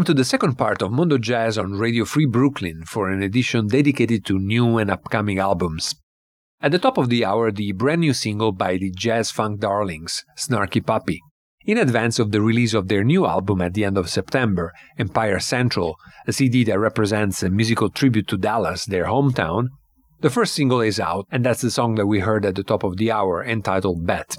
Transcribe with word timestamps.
Welcome 0.00 0.16
to 0.16 0.20
the 0.22 0.24
second 0.24 0.54
part 0.54 0.80
of 0.80 0.92
Mondo 0.92 1.18
Jazz 1.18 1.58
on 1.58 1.74
Radio 1.74 2.06
Free 2.06 2.24
Brooklyn 2.24 2.84
for 2.86 3.10
an 3.10 3.22
edition 3.22 3.66
dedicated 3.66 4.24
to 4.24 4.38
new 4.38 4.78
and 4.78 4.90
upcoming 4.90 5.38
albums. 5.38 5.94
At 6.62 6.72
the 6.72 6.78
top 6.78 6.96
of 6.96 7.10
the 7.10 7.22
hour, 7.22 7.52
the 7.52 7.72
brand 7.72 8.00
new 8.00 8.14
single 8.14 8.52
by 8.52 8.78
the 8.78 8.90
jazz 8.96 9.30
funk 9.30 9.60
darlings, 9.60 10.24
Snarky 10.38 10.80
Puppy. 10.80 11.20
In 11.66 11.76
advance 11.76 12.18
of 12.18 12.32
the 12.32 12.40
release 12.40 12.72
of 12.72 12.88
their 12.88 13.04
new 13.04 13.26
album 13.26 13.60
at 13.60 13.74
the 13.74 13.84
end 13.84 13.98
of 13.98 14.08
September, 14.08 14.72
Empire 14.98 15.38
Central, 15.38 15.96
a 16.26 16.32
CD 16.32 16.64
that 16.64 16.78
represents 16.78 17.42
a 17.42 17.50
musical 17.50 17.90
tribute 17.90 18.26
to 18.28 18.38
Dallas, 18.38 18.86
their 18.86 19.04
hometown, 19.04 19.66
the 20.20 20.30
first 20.30 20.54
single 20.54 20.80
is 20.80 20.98
out, 20.98 21.26
and 21.30 21.44
that's 21.44 21.60
the 21.60 21.70
song 21.70 21.96
that 21.96 22.06
we 22.06 22.20
heard 22.20 22.46
at 22.46 22.54
the 22.54 22.64
top 22.64 22.84
of 22.84 22.96
the 22.96 23.12
hour, 23.12 23.44
entitled 23.44 24.06
Bet. 24.06 24.38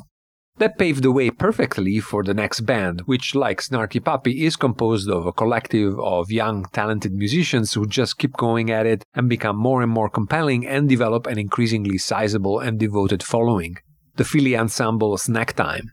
That 0.57 0.77
paved 0.77 1.03
the 1.03 1.11
way 1.11 1.31
perfectly 1.31 1.99
for 1.99 2.23
the 2.23 2.33
next 2.33 2.61
band, 2.61 3.01
which, 3.05 3.33
like 3.33 3.61
Snarky 3.61 4.03
Puppy, 4.03 4.45
is 4.45 4.55
composed 4.55 5.09
of 5.09 5.25
a 5.25 5.31
collective 5.31 5.99
of 5.99 6.29
young, 6.29 6.65
talented 6.71 7.13
musicians 7.13 7.73
who 7.73 7.87
just 7.87 8.17
keep 8.17 8.33
going 8.33 8.69
at 8.69 8.85
it 8.85 9.03
and 9.15 9.27
become 9.27 9.57
more 9.57 9.81
and 9.81 9.91
more 9.91 10.09
compelling 10.09 10.67
and 10.67 10.87
develop 10.87 11.25
an 11.25 11.39
increasingly 11.39 11.97
sizable 11.97 12.59
and 12.59 12.79
devoted 12.79 13.23
following. 13.23 13.77
The 14.17 14.25
Philly 14.25 14.55
ensemble 14.55 15.17
Snack 15.17 15.53
Time. 15.53 15.91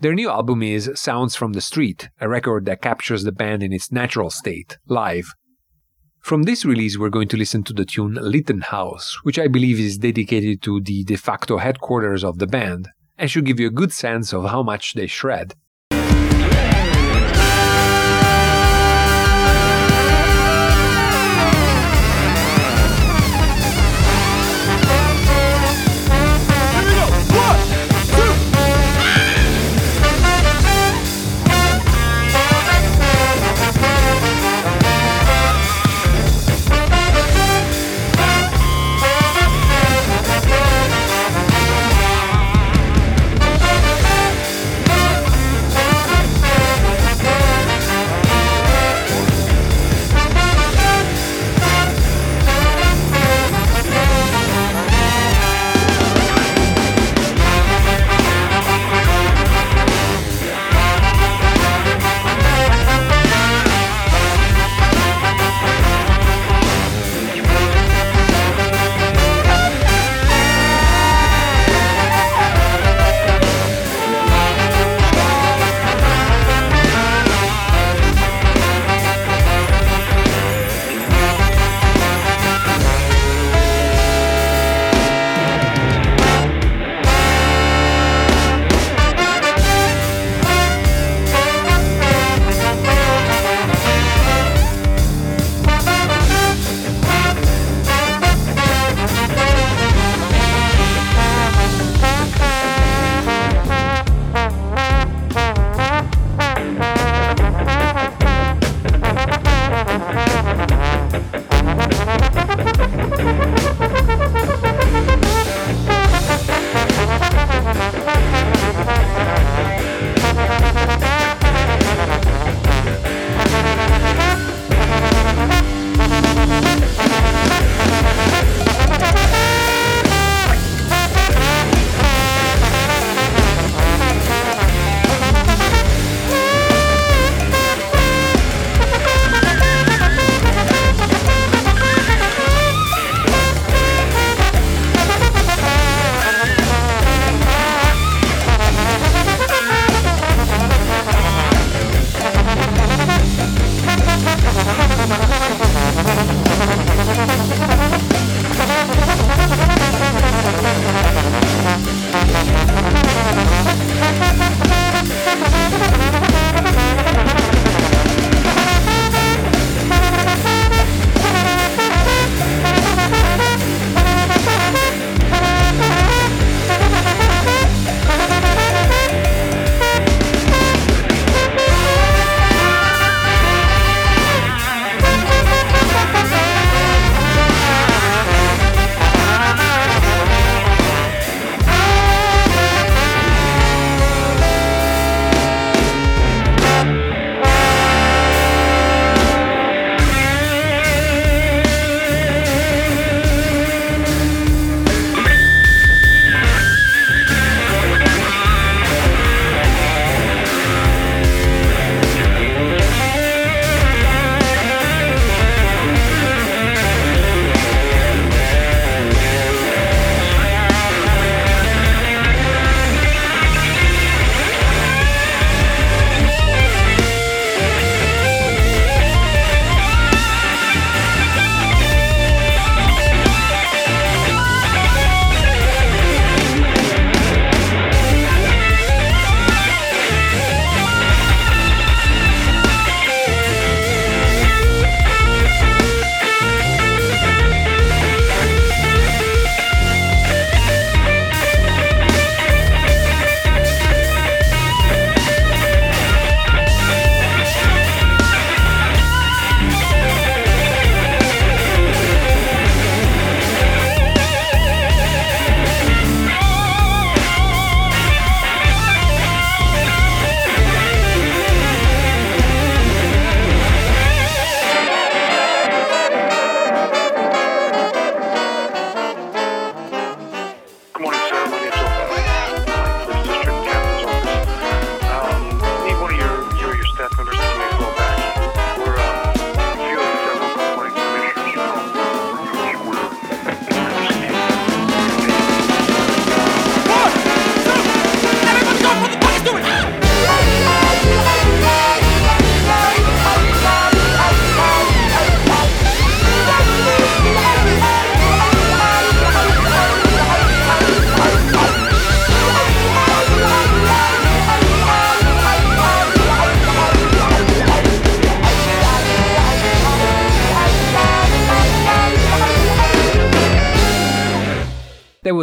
Their 0.00 0.14
new 0.14 0.28
album 0.28 0.62
is 0.62 0.90
Sounds 0.96 1.36
from 1.36 1.52
the 1.52 1.60
Street, 1.60 2.08
a 2.20 2.28
record 2.28 2.66
that 2.66 2.82
captures 2.82 3.22
the 3.22 3.32
band 3.32 3.62
in 3.62 3.72
its 3.72 3.92
natural 3.92 4.28
state, 4.28 4.76
live. 4.88 5.32
From 6.20 6.42
this 6.42 6.64
release, 6.64 6.98
we're 6.98 7.10
going 7.10 7.28
to 7.28 7.36
listen 7.36 7.62
to 7.64 7.72
the 7.72 7.84
tune 7.84 8.14
Rittenhouse, 8.16 9.18
which 9.22 9.38
I 9.38 9.46
believe 9.46 9.78
is 9.78 9.98
dedicated 9.98 10.62
to 10.62 10.80
the 10.80 11.04
de 11.04 11.16
facto 11.16 11.58
headquarters 11.58 12.24
of 12.24 12.38
the 12.38 12.46
band, 12.46 12.88
and 13.18 13.30
should 13.30 13.44
give 13.44 13.60
you 13.60 13.68
a 13.68 13.70
good 13.70 13.92
sense 13.92 14.32
of 14.32 14.44
how 14.44 14.62
much 14.62 14.94
they 14.94 15.06
shred. 15.06 15.54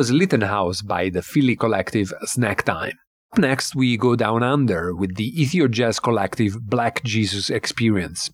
Was 0.02 0.12
Rittenhouse 0.12 0.82
by 0.82 1.10
the 1.10 1.22
Philly 1.22 1.56
collective 1.56 2.12
Snack 2.24 2.64
Time. 2.64 2.94
Next, 3.38 3.76
we 3.76 3.98
go 3.98 4.16
down 4.16 4.42
under 4.42 4.96
with 4.96 5.14
the 5.16 5.32
Ethio 5.40 5.70
Jazz 5.70 6.00
collective 6.00 6.60
Black 6.60 7.04
Jesus 7.04 7.52
Experience. 7.52 8.32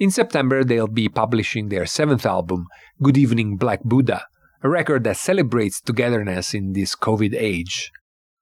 In 0.00 0.10
September, 0.10 0.64
they'll 0.64 0.88
be 0.88 1.08
publishing 1.08 1.68
their 1.68 1.86
seventh 1.86 2.26
album, 2.26 2.66
Good 3.00 3.16
Evening 3.16 3.56
Black 3.56 3.84
Buddha, 3.84 4.26
a 4.64 4.68
record 4.68 5.04
that 5.04 5.16
celebrates 5.16 5.80
togetherness 5.80 6.52
in 6.52 6.72
this 6.72 6.96
COVID 6.96 7.32
age. 7.38 7.92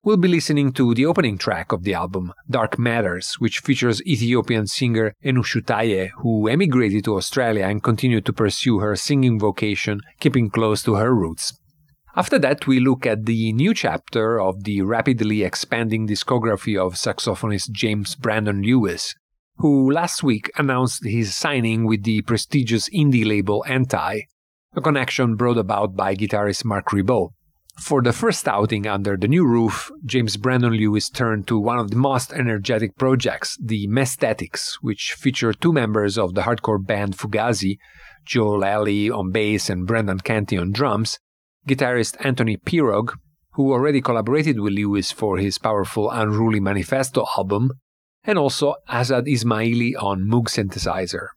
We'll 0.02 0.16
be 0.16 0.28
listening 0.28 0.72
to 0.72 0.94
the 0.94 1.04
opening 1.04 1.36
track 1.36 1.72
of 1.72 1.82
the 1.82 1.92
album, 1.92 2.32
Dark 2.48 2.78
Matters, 2.78 3.34
which 3.34 3.58
features 3.58 4.00
Ethiopian 4.06 4.66
singer 4.66 5.14
Enushu 5.22 5.60
Taye, 5.60 6.08
who 6.22 6.48
emigrated 6.48 7.04
to 7.04 7.16
Australia 7.16 7.66
and 7.66 7.82
continued 7.82 8.24
to 8.24 8.32
pursue 8.32 8.78
her 8.78 8.96
singing 8.96 9.38
vocation, 9.38 10.00
keeping 10.20 10.48
close 10.48 10.82
to 10.84 10.94
her 10.94 11.14
roots. 11.14 11.52
After 12.14 12.38
that, 12.40 12.66
we 12.66 12.78
look 12.78 13.06
at 13.06 13.24
the 13.24 13.54
new 13.54 13.72
chapter 13.72 14.38
of 14.38 14.64
the 14.64 14.82
rapidly 14.82 15.42
expanding 15.42 16.06
discography 16.06 16.76
of 16.76 16.94
saxophonist 16.96 17.70
James 17.70 18.16
Brandon 18.16 18.60
Lewis, 18.60 19.14
who 19.56 19.90
last 19.90 20.22
week 20.22 20.50
announced 20.58 21.06
his 21.06 21.34
signing 21.34 21.86
with 21.86 22.02
the 22.02 22.20
prestigious 22.20 22.90
indie 22.90 23.26
label 23.26 23.64
Anti, 23.66 24.20
a 24.74 24.80
connection 24.82 25.36
brought 25.36 25.56
about 25.56 25.96
by 25.96 26.14
guitarist 26.14 26.66
Marc 26.66 26.88
Ribot. 26.88 27.30
For 27.78 28.02
the 28.02 28.12
first 28.12 28.46
outing 28.46 28.86
under 28.86 29.16
the 29.16 29.26
new 29.26 29.46
roof, 29.46 29.90
James 30.04 30.36
Brandon 30.36 30.74
Lewis 30.74 31.08
turned 31.08 31.48
to 31.48 31.58
one 31.58 31.78
of 31.78 31.90
the 31.90 31.96
most 31.96 32.34
energetic 32.34 32.94
projects, 32.98 33.56
the 33.58 33.86
Messthetics, 33.86 34.74
which 34.82 35.14
feature 35.14 35.54
two 35.54 35.72
members 35.72 36.18
of 36.18 36.34
the 36.34 36.42
hardcore 36.42 36.84
band 36.84 37.16
Fugazi, 37.16 37.78
Joe 38.26 38.50
Lally 38.50 39.08
on 39.08 39.32
bass 39.32 39.70
and 39.70 39.86
Brendan 39.86 40.20
Canty 40.20 40.58
on 40.58 40.72
drums, 40.72 41.18
guitarist 41.66 42.16
Anthony 42.24 42.56
Pirog, 42.56 43.14
who 43.52 43.72
already 43.72 44.00
collaborated 44.00 44.60
with 44.60 44.72
Lewis 44.72 45.12
for 45.12 45.38
his 45.38 45.58
powerful 45.58 46.10
Unruly 46.10 46.60
Manifesto 46.60 47.26
album, 47.36 47.72
and 48.24 48.38
also 48.38 48.74
Azad 48.88 49.26
Ismaili 49.26 49.92
on 50.00 50.22
Moog 50.22 50.46
synthesizer. 50.46 51.28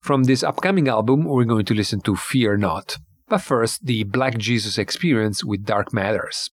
From 0.00 0.24
this 0.24 0.42
upcoming 0.42 0.88
album, 0.88 1.24
we're 1.24 1.44
going 1.44 1.64
to 1.66 1.74
listen 1.74 2.00
to 2.02 2.14
Fear 2.16 2.58
Not. 2.58 2.98
But 3.28 3.38
first, 3.38 3.86
the 3.86 4.04
Black 4.04 4.38
Jesus 4.38 4.78
experience 4.78 5.42
with 5.42 5.64
Dark 5.64 5.92
Matters. 5.92 6.50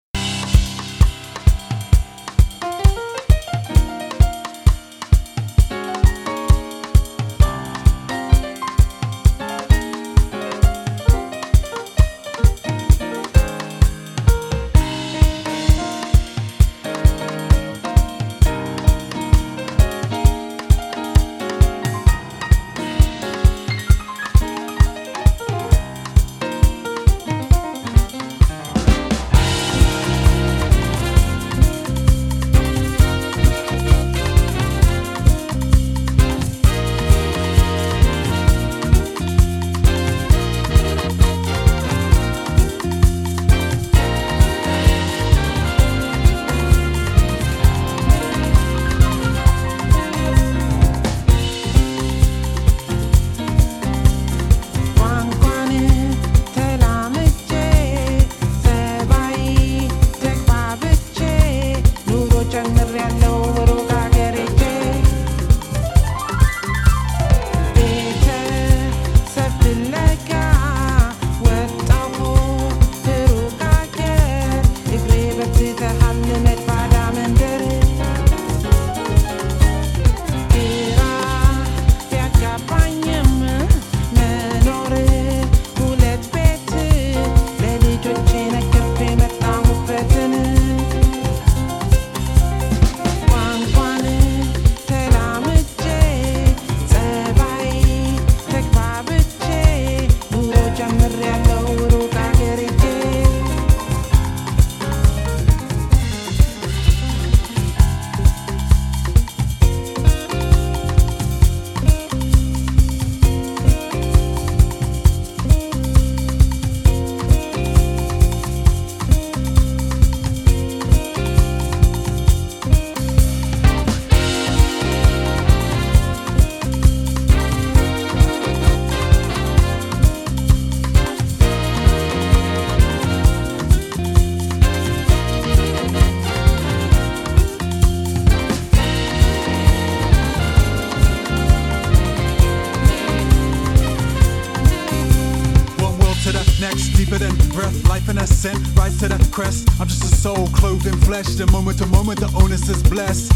The 151.23 151.47
moment 151.52 151.79
to 151.79 151.87
moment, 151.87 152.19
the 152.19 152.26
onus 152.37 152.69
is 152.69 152.83
blessed. 152.83 153.32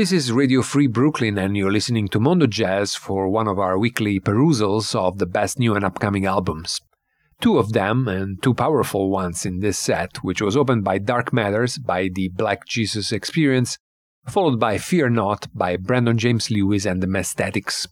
This 0.00 0.12
is 0.12 0.32
Radio 0.32 0.62
Free 0.62 0.86
Brooklyn, 0.86 1.36
and 1.36 1.54
you're 1.54 1.70
listening 1.70 2.08
to 2.08 2.18
Mondo 2.18 2.46
Jazz 2.46 2.94
for 2.94 3.28
one 3.28 3.46
of 3.46 3.58
our 3.58 3.78
weekly 3.78 4.18
perusals 4.18 4.94
of 4.94 5.18
the 5.18 5.26
best 5.26 5.58
new 5.58 5.74
and 5.74 5.84
upcoming 5.84 6.24
albums. 6.24 6.80
Two 7.42 7.58
of 7.58 7.74
them, 7.74 8.08
and 8.08 8.42
two 8.42 8.54
powerful 8.54 9.10
ones 9.10 9.44
in 9.44 9.60
this 9.60 9.78
set, 9.78 10.24
which 10.24 10.40
was 10.40 10.56
opened 10.56 10.84
by 10.84 10.96
Dark 10.96 11.34
Matters 11.34 11.76
by 11.76 12.08
the 12.10 12.30
Black 12.30 12.64
Jesus 12.66 13.12
Experience, 13.12 13.76
followed 14.26 14.58
by 14.58 14.78
Fear 14.78 15.10
Not 15.10 15.48
by 15.52 15.76
Brandon 15.76 16.16
James 16.16 16.50
Lewis 16.50 16.86
and 16.86 17.02
the 17.02 17.06
Messthetics. 17.06 17.86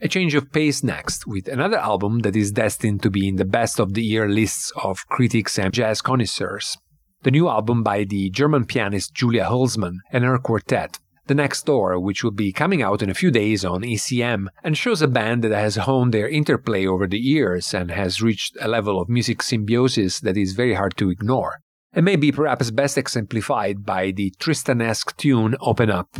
A 0.00 0.06
change 0.06 0.36
of 0.36 0.52
pace 0.52 0.84
next, 0.84 1.26
with 1.26 1.48
another 1.48 1.78
album 1.78 2.20
that 2.20 2.36
is 2.36 2.52
destined 2.52 3.02
to 3.02 3.10
be 3.10 3.26
in 3.26 3.34
the 3.34 3.44
best 3.44 3.80
of 3.80 3.94
the 3.94 4.04
year 4.04 4.28
lists 4.28 4.70
of 4.76 5.04
critics 5.08 5.58
and 5.58 5.74
jazz 5.74 6.00
connoisseurs. 6.00 6.78
The 7.24 7.32
new 7.32 7.48
album 7.48 7.82
by 7.82 8.04
the 8.04 8.30
German 8.30 8.66
pianist 8.66 9.14
Julia 9.14 9.46
Hülsmann 9.46 9.96
and 10.12 10.22
her 10.22 10.38
quartet, 10.38 11.00
the 11.26 11.34
Next 11.34 11.64
Door, 11.64 12.00
which 12.00 12.22
will 12.22 12.30
be 12.30 12.52
coming 12.52 12.82
out 12.82 13.02
in 13.02 13.10
a 13.10 13.14
few 13.14 13.30
days 13.30 13.64
on 13.64 13.82
ECM, 13.82 14.48
and 14.62 14.76
shows 14.76 15.00
a 15.00 15.08
band 15.08 15.42
that 15.44 15.52
has 15.52 15.76
honed 15.76 16.12
their 16.12 16.28
interplay 16.28 16.86
over 16.86 17.06
the 17.06 17.18
years 17.18 17.72
and 17.72 17.90
has 17.90 18.22
reached 18.22 18.56
a 18.60 18.68
level 18.68 19.00
of 19.00 19.08
music 19.08 19.42
symbiosis 19.42 20.20
that 20.20 20.36
is 20.36 20.52
very 20.52 20.74
hard 20.74 20.96
to 20.96 21.10
ignore, 21.10 21.60
and 21.92 22.04
may 22.04 22.16
be 22.16 22.30
perhaps 22.30 22.70
best 22.70 22.98
exemplified 22.98 23.84
by 23.84 24.10
the 24.10 24.32
Tristan-esque 24.38 25.16
tune 25.16 25.56
Open 25.60 25.90
Up. 25.90 26.16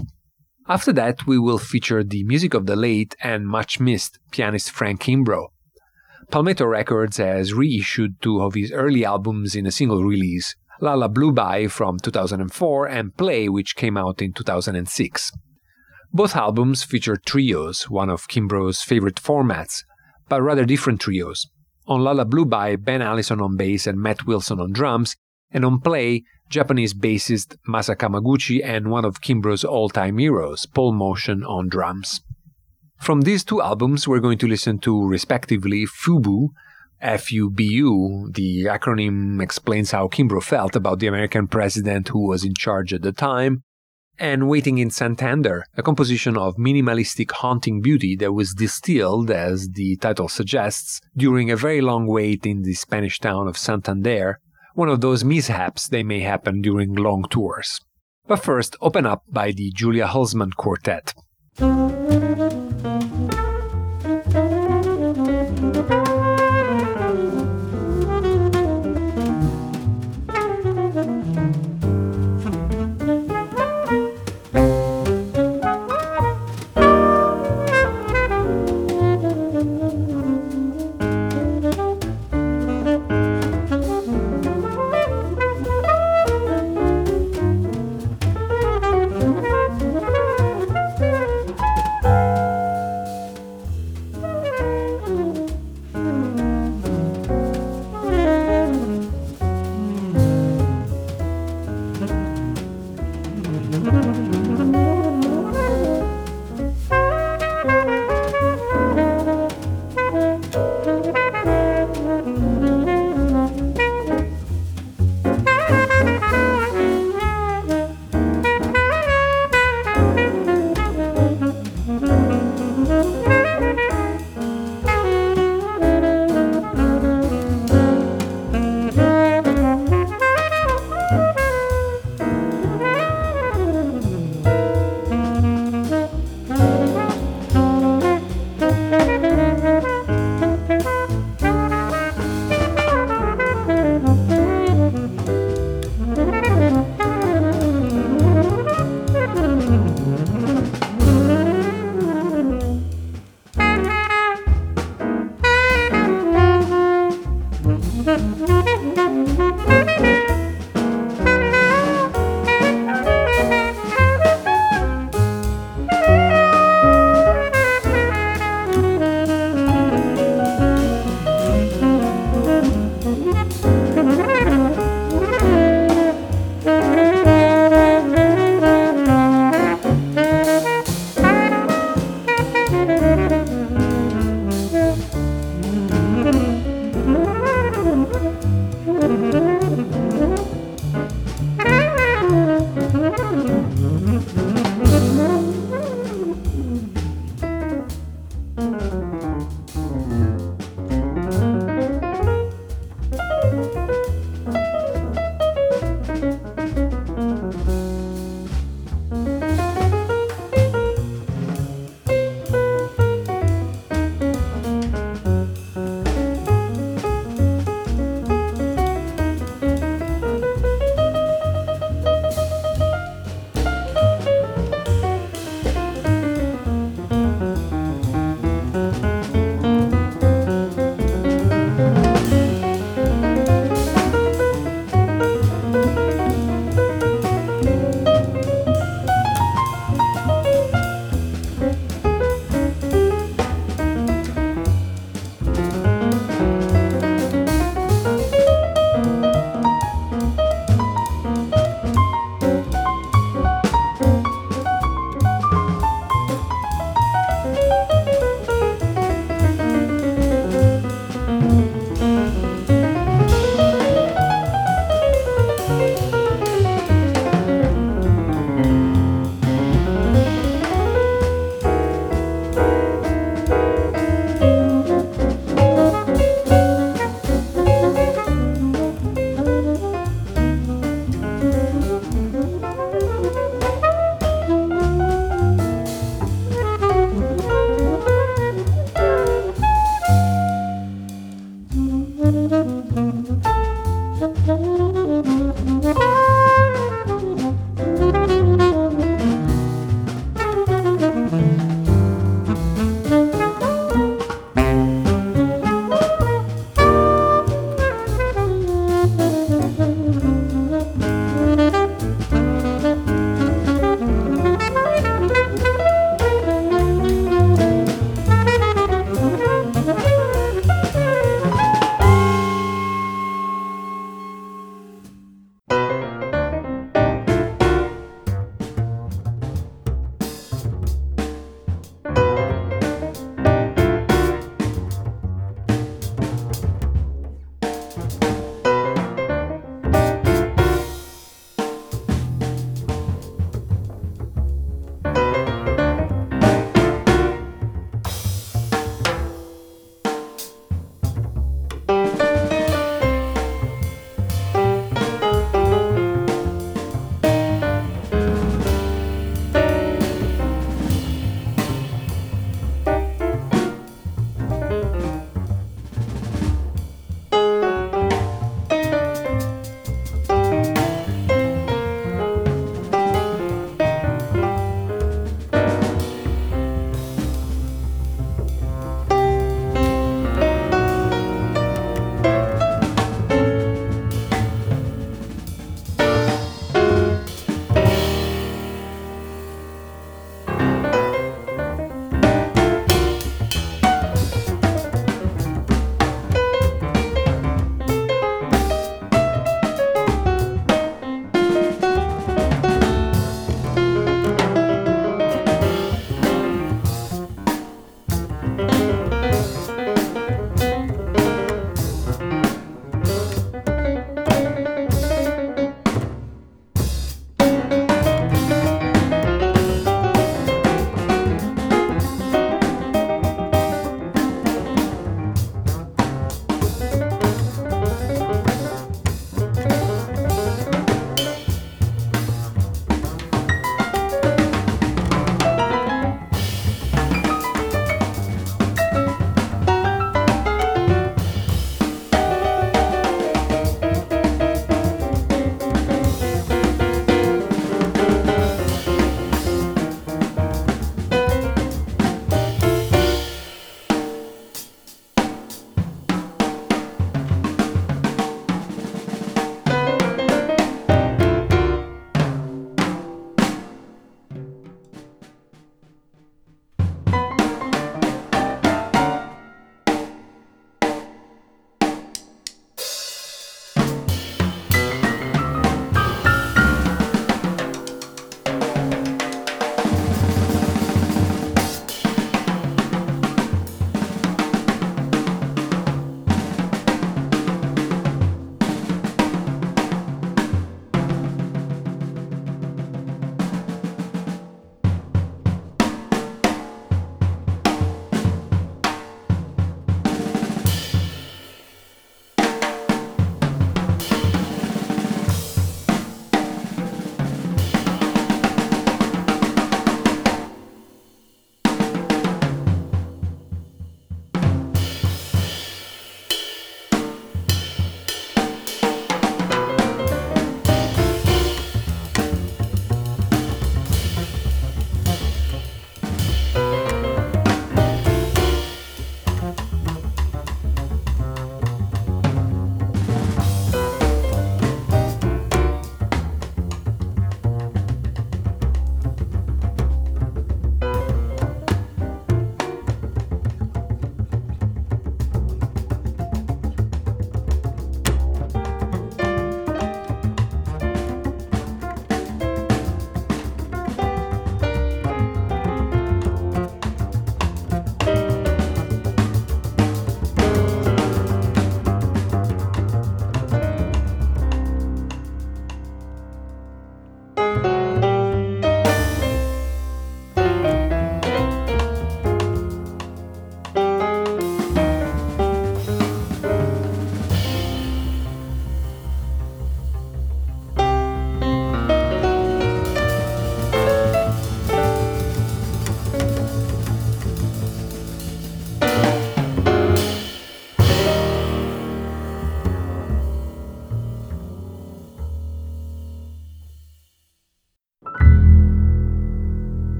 After 0.66 0.92
that, 0.94 1.26
we 1.26 1.38
will 1.38 1.58
feature 1.58 2.02
the 2.02 2.24
music 2.24 2.54
of 2.54 2.64
the 2.64 2.76
late 2.76 3.14
and 3.22 3.46
much 3.46 3.78
missed 3.78 4.18
pianist 4.30 4.70
Frank 4.70 5.02
Kimbrough. 5.02 5.48
Palmetto 6.30 6.64
Records 6.64 7.18
has 7.18 7.52
reissued 7.52 8.20
two 8.22 8.40
of 8.40 8.54
his 8.54 8.72
early 8.72 9.04
albums 9.04 9.54
in 9.54 9.66
a 9.66 9.70
single 9.70 10.02
release, 10.02 10.56
Lullabluebye 10.80 11.70
from 11.70 11.98
2004 11.98 12.86
and 12.86 13.16
Play, 13.16 13.48
which 13.48 13.76
came 13.76 13.96
out 13.96 14.20
in 14.20 14.32
2006. 14.32 15.32
Both 16.12 16.36
albums 16.36 16.84
feature 16.84 17.16
trios, 17.16 17.90
one 17.90 18.10
of 18.10 18.28
Kimbrough's 18.28 18.82
favorite 18.82 19.16
formats, 19.16 19.82
but 20.28 20.42
rather 20.42 20.64
different 20.64 21.00
trios. 21.00 21.46
On 21.86 22.00
Lullabluebye, 22.00 22.82
Ben 22.82 23.02
Allison 23.02 23.40
on 23.40 23.56
bass 23.56 23.86
and 23.86 23.98
Matt 23.98 24.26
Wilson 24.26 24.60
on 24.60 24.72
drums, 24.72 25.16
and 25.50 25.64
on 25.64 25.80
Play, 25.80 26.24
Japanese 26.48 26.94
bassist 26.94 27.56
Masa 27.68 27.96
Kamaguchi 27.96 28.64
and 28.64 28.90
one 28.90 29.04
of 29.04 29.20
Kimbrough's 29.20 29.64
all-time 29.64 30.18
heroes, 30.18 30.66
Paul 30.66 30.94
Motian, 30.94 31.42
on 31.48 31.68
drums. 31.68 32.20
From 33.00 33.22
these 33.22 33.44
two 33.44 33.60
albums, 33.60 34.06
we're 34.06 34.20
going 34.20 34.38
to 34.38 34.46
listen 34.46 34.78
to, 34.80 35.06
respectively, 35.06 35.84
Fubu, 35.84 36.48
FUBU, 37.02 38.34
the 38.34 38.64
acronym 38.64 39.42
explains 39.42 39.90
how 39.90 40.08
Kimbrough 40.08 40.42
felt 40.42 40.76
about 40.76 40.98
the 40.98 41.06
American 41.06 41.46
president 41.46 42.08
who 42.08 42.26
was 42.26 42.44
in 42.44 42.54
charge 42.54 42.92
at 42.92 43.02
the 43.02 43.12
time, 43.12 43.62
and 44.18 44.48
Waiting 44.48 44.78
in 44.78 44.90
Santander, 44.90 45.64
a 45.76 45.82
composition 45.82 46.36
of 46.36 46.56
minimalistic 46.56 47.32
haunting 47.32 47.80
beauty 47.80 48.14
that 48.16 48.32
was 48.32 48.54
distilled, 48.54 49.30
as 49.30 49.70
the 49.70 49.96
title 49.96 50.28
suggests, 50.28 51.00
during 51.16 51.50
a 51.50 51.56
very 51.56 51.80
long 51.80 52.06
wait 52.06 52.46
in 52.46 52.62
the 52.62 52.74
Spanish 52.74 53.18
town 53.18 53.48
of 53.48 53.58
Santander, 53.58 54.38
one 54.74 54.88
of 54.88 55.00
those 55.00 55.24
mishaps 55.24 55.88
that 55.88 56.04
may 56.04 56.20
happen 56.20 56.62
during 56.62 56.94
long 56.94 57.24
tours. 57.28 57.80
But 58.26 58.42
first, 58.42 58.76
Open 58.80 59.04
Up 59.04 59.24
by 59.28 59.52
the 59.52 59.70
Julia 59.72 60.06
Hülsmann 60.06 60.54
Quartet. 60.56 61.14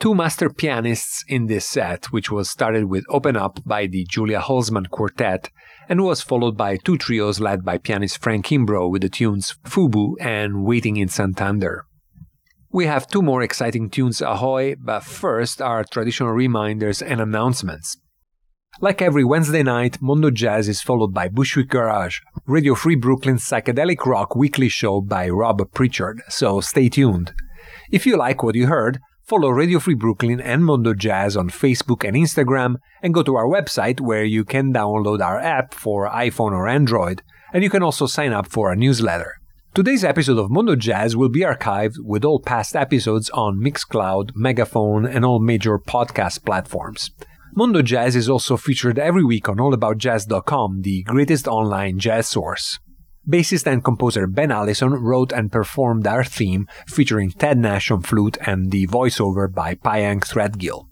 Two 0.00 0.14
master 0.14 0.48
pianists 0.48 1.24
in 1.26 1.46
this 1.46 1.66
set, 1.66 2.06
which 2.12 2.30
was 2.30 2.48
started 2.48 2.84
with 2.84 3.04
Open 3.08 3.36
Up 3.36 3.58
by 3.66 3.88
the 3.88 4.04
Julia 4.08 4.40
Hülsmann 4.40 4.88
Quartet 4.90 5.50
and 5.88 6.04
was 6.04 6.22
followed 6.22 6.56
by 6.56 6.76
two 6.76 6.96
trios 6.96 7.40
led 7.40 7.64
by 7.64 7.78
pianist 7.78 8.22
Frank 8.22 8.46
Kimbrough 8.46 8.92
with 8.92 9.02
the 9.02 9.08
tunes 9.08 9.56
Fubu 9.64 10.14
and 10.20 10.64
Waiting 10.64 10.98
in 10.98 11.08
Santander. 11.08 11.84
We 12.70 12.86
have 12.86 13.08
two 13.08 13.22
more 13.22 13.42
exciting 13.42 13.90
tunes 13.90 14.20
ahoy, 14.20 14.76
but 14.78 15.02
first 15.02 15.60
our 15.60 15.82
traditional 15.82 16.30
reminders 16.30 17.02
and 17.02 17.20
announcements. 17.20 17.96
Like 18.80 19.02
every 19.02 19.24
Wednesday 19.24 19.64
night, 19.64 20.00
Mondo 20.00 20.30
Jazz 20.30 20.68
is 20.68 20.80
followed 20.80 21.12
by 21.12 21.26
Bushwick 21.26 21.70
Garage, 21.70 22.20
Radio 22.46 22.76
Free 22.76 22.94
Brooklyn's 22.94 23.44
psychedelic 23.44 24.06
rock 24.06 24.36
weekly 24.36 24.68
show 24.68 25.00
by 25.00 25.28
Rob 25.28 25.60
Prichard, 25.72 26.22
so 26.28 26.60
stay 26.60 26.88
tuned. 26.88 27.32
If 27.90 28.06
you 28.06 28.16
like 28.16 28.44
what 28.44 28.54
you 28.54 28.68
heard, 28.68 29.00
Follow 29.28 29.50
Radio 29.50 29.78
Free 29.78 29.92
Brooklyn 29.92 30.40
and 30.40 30.64
Mondo 30.64 30.94
Jazz 30.94 31.36
on 31.36 31.50
Facebook 31.50 32.02
and 32.02 32.16
Instagram, 32.16 32.76
and 33.02 33.12
go 33.12 33.22
to 33.22 33.36
our 33.36 33.44
website 33.44 34.00
where 34.00 34.24
you 34.24 34.42
can 34.42 34.72
download 34.72 35.20
our 35.20 35.38
app 35.38 35.74
for 35.74 36.08
iPhone 36.08 36.52
or 36.52 36.66
Android, 36.66 37.20
and 37.52 37.62
you 37.62 37.68
can 37.68 37.82
also 37.82 38.06
sign 38.06 38.32
up 38.32 38.46
for 38.48 38.70
our 38.70 38.74
newsletter. 38.74 39.38
Today's 39.74 40.02
episode 40.02 40.38
of 40.38 40.50
Mondo 40.50 40.76
Jazz 40.76 41.14
will 41.14 41.28
be 41.28 41.40
archived 41.40 41.96
with 42.02 42.24
all 42.24 42.40
past 42.40 42.74
episodes 42.74 43.28
on 43.28 43.60
Mixcloud, 43.60 44.30
Megaphone, 44.34 45.04
and 45.04 45.26
all 45.26 45.40
major 45.40 45.78
podcast 45.78 46.46
platforms. 46.46 47.10
Mondo 47.54 47.82
Jazz 47.82 48.16
is 48.16 48.30
also 48.30 48.56
featured 48.56 48.98
every 48.98 49.24
week 49.24 49.46
on 49.46 49.58
allaboutjazz.com, 49.58 50.80
the 50.80 51.02
greatest 51.02 51.46
online 51.46 51.98
jazz 51.98 52.26
source. 52.26 52.78
Bassist 53.28 53.66
and 53.70 53.84
composer 53.84 54.26
Ben 54.26 54.50
Allison 54.50 54.94
wrote 54.94 55.32
and 55.32 55.52
performed 55.52 56.06
our 56.06 56.24
theme 56.24 56.66
featuring 56.86 57.30
Ted 57.30 57.58
Nash 57.58 57.90
on 57.90 58.00
flute 58.00 58.38
and 58.46 58.70
the 58.70 58.86
voiceover 58.86 59.52
by 59.52 59.74
Pyeng 59.74 60.20
Threadgill. 60.20 60.88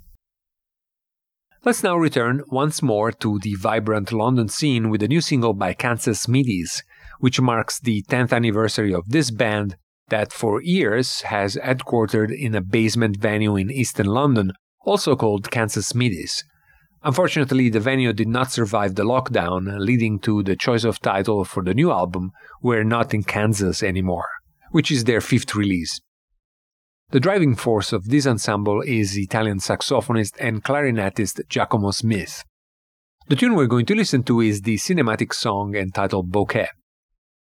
Let's 1.64 1.82
now 1.82 1.96
return 1.96 2.44
once 2.48 2.82
more 2.82 3.10
to 3.10 3.38
the 3.38 3.54
vibrant 3.54 4.12
London 4.12 4.48
scene 4.48 4.90
with 4.90 5.02
a 5.02 5.08
new 5.08 5.22
single 5.22 5.54
by 5.54 5.72
Kansas 5.72 6.26
Smitty's, 6.26 6.84
which 7.20 7.40
marks 7.40 7.80
the 7.80 8.02
10th 8.02 8.32
anniversary 8.34 8.92
of 8.92 9.08
this 9.08 9.30
band 9.30 9.76
that 10.08 10.30
for 10.30 10.62
years 10.62 11.22
has 11.22 11.56
headquartered 11.56 12.30
in 12.30 12.54
a 12.54 12.60
basement 12.60 13.16
venue 13.16 13.56
in 13.56 13.70
Eastern 13.70 14.06
London, 14.06 14.52
also 14.84 15.16
called 15.16 15.50
Kansas 15.50 15.92
Smitty's, 15.92 16.44
Unfortunately, 17.06 17.68
the 17.68 17.78
venue 17.78 18.12
did 18.12 18.26
not 18.26 18.50
survive 18.50 18.96
the 18.96 19.04
lockdown, 19.04 19.78
leading 19.78 20.18
to 20.18 20.42
the 20.42 20.56
choice 20.56 20.82
of 20.82 20.98
title 20.98 21.44
for 21.44 21.62
the 21.62 21.72
new 21.72 21.92
album, 21.92 22.32
We're 22.60 22.82
Not 22.82 23.14
in 23.14 23.22
Kansas 23.22 23.80
Anymore, 23.80 24.26
which 24.72 24.90
is 24.90 25.04
their 25.04 25.20
fifth 25.20 25.54
release. 25.54 26.00
The 27.10 27.20
driving 27.20 27.54
force 27.54 27.92
of 27.92 28.08
this 28.08 28.26
ensemble 28.26 28.82
is 28.82 29.16
Italian 29.16 29.58
saxophonist 29.60 30.32
and 30.40 30.64
clarinetist 30.64 31.48
Giacomo 31.48 31.92
Smith. 31.92 32.42
The 33.28 33.36
tune 33.36 33.54
we're 33.54 33.66
going 33.68 33.86
to 33.86 33.94
listen 33.94 34.24
to 34.24 34.40
is 34.40 34.62
the 34.62 34.74
cinematic 34.74 35.32
song 35.32 35.76
entitled 35.76 36.32
Bouquet. 36.32 36.70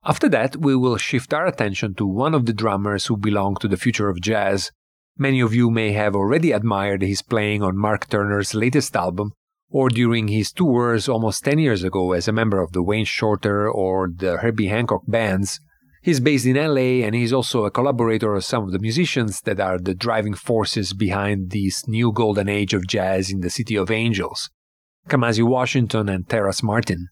After 0.03 0.31
that, 0.31 0.57
we 0.57 0.75
will 0.75 0.97
shift 0.97 1.35
our 1.35 1.45
attention 1.45 1.95
to 1.97 2.07
one 2.07 2.35
of 2.35 2.47
the 2.47 2.55
drummers 2.55 3.05
who 3.05 3.19
belong 3.19 3.57
to 3.57 3.69
the 3.69 3.77
future 3.77 4.09
of 4.09 4.23
jazz, 4.23 4.71
Many 5.19 5.41
of 5.41 5.55
you 5.55 5.71
may 5.71 5.93
have 5.93 6.17
already 6.17 6.53
admired 6.53 7.03
his 7.03 7.21
playing 7.21 7.63
on 7.63 7.77
Mark 7.77 8.09
Turner's 8.09 8.55
latest 8.55 8.97
album, 8.97 9.35
or 9.73 9.89
during 9.89 10.29
his 10.29 10.53
tours 10.53 11.09
almost 11.09 11.45
10 11.45 11.59
years 11.59 11.83
ago 11.83 12.13
as 12.13 12.29
a 12.29 12.33
member 12.33 12.61
of 12.61 12.73
the 12.73 12.83
Wayne 12.83 13.07
Shorter 13.07 13.69
or 13.69 14.11
the 14.15 14.37
Herbie 14.37 14.67
Hancock 14.67 15.03
bands. 15.09 15.61
He's 16.03 16.21
based 16.21 16.47
in 16.47 16.57
LA 16.57 17.05
and 17.07 17.15
he's 17.15 17.33
also 17.33 17.65
a 17.65 17.71
collaborator 17.71 18.35
of 18.35 18.45
some 18.45 18.65
of 18.65 18.73
the 18.73 18.79
musicians 18.79 19.41
that 19.43 19.59
are 19.61 19.79
the 19.79 19.95
driving 19.95 20.35
forces 20.35 20.93
behind 20.93 21.51
this 21.51 21.89
new 21.89 22.13
golden 22.13 22.49
age 22.49 22.75
of 22.75 22.87
jazz 22.87 23.31
in 23.31 23.41
the 23.41 23.51
City 23.51 23.77
of 23.77 23.91
Angels 23.91 24.51
Kamasi 25.09 25.43
Washington 25.43 26.09
and 26.09 26.29
Terrace 26.29 26.63
Martin. 26.63 27.09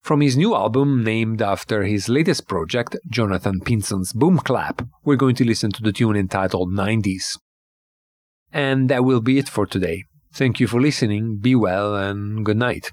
From 0.00 0.20
his 0.20 0.36
new 0.36 0.54
album, 0.54 1.04
named 1.04 1.40
after 1.40 1.84
his 1.84 2.08
latest 2.08 2.48
project, 2.48 2.96
Jonathan 3.08 3.60
Pinson's 3.60 4.12
Boom 4.12 4.38
Clap, 4.38 4.82
we're 5.04 5.16
going 5.16 5.36
to 5.36 5.44
listen 5.44 5.70
to 5.70 5.82
the 5.82 5.92
tune 5.92 6.16
entitled 6.16 6.72
90s. 6.72 7.38
And 8.52 8.88
that 8.88 9.04
will 9.04 9.20
be 9.20 9.38
it 9.38 9.48
for 9.48 9.64
today. 9.64 10.02
Thank 10.34 10.60
you 10.60 10.66
for 10.66 10.80
listening, 10.80 11.36
be 11.36 11.54
well, 11.54 11.94
and 11.94 12.44
good 12.44 12.56
night. 12.56 12.92